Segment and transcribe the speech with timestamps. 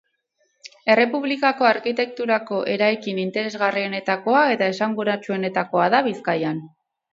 [0.93, 6.67] Errepublikako arkitekturako eraikin interesgarrienetakoa eta esanguratsuenetakoa da Bizkaian.